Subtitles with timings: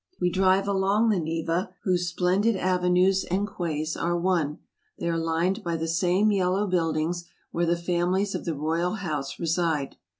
[0.19, 4.57] We drive along the Neva, whose splendid avenues and quays are one.
[4.97, 9.37] They are lined by the same yellow buildings, where the families of the royal house
[9.37, 9.97] reside.